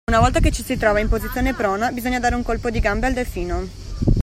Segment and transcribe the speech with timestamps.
[0.09, 3.05] Una volta che ci si trova in posizione prona bisogna dare un colpo di gambe
[3.05, 3.63] a delfino